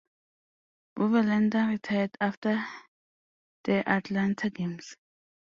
Bovelander 0.95 1.67
retired 1.69 2.09
after 2.19 2.65
the 3.65 3.87
Atlanta 3.87 4.49
Games. 4.49 4.95